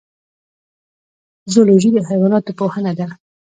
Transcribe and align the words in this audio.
زولوژی 1.53 1.89
د 1.93 1.97
حیواناتو 2.09 2.51
پوهنه 2.59 2.91
ده 2.99 3.05